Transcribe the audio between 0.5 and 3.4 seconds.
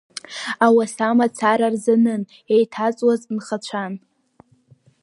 Ауаса мацара рзанын, еиҭаҵуаз